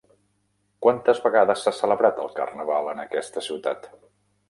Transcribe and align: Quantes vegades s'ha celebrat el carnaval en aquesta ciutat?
Quantes 0.85 1.21
vegades 1.27 1.67
s'ha 1.67 1.75
celebrat 1.81 2.25
el 2.25 2.35
carnaval 2.41 2.93
en 2.97 3.07
aquesta 3.09 3.49
ciutat? 3.51 3.91